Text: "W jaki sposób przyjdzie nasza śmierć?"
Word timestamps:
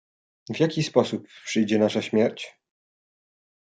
"W 0.53 0.59
jaki 0.59 0.83
sposób 0.83 1.27
przyjdzie 1.45 1.79
nasza 1.79 2.01
śmierć?" 2.01 2.59